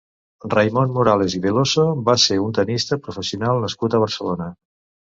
Raimon 0.53 0.95
Morales 0.95 1.35
i 1.41 1.43
Veloso 1.43 1.87
va 2.09 2.17
ser 2.25 2.39
un 2.49 2.57
tennista 2.63 3.01
professional 3.07 3.65
nascut 3.71 3.95
a 4.01 4.05
Barcelona. 4.09 4.53